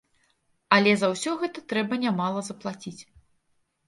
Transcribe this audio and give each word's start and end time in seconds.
Але 0.77 0.93
за 1.01 1.09
ўсё 1.11 1.33
гэта 1.41 1.63
трэба 1.73 1.99
нямала 2.05 2.39
заплаціць. 2.47 2.99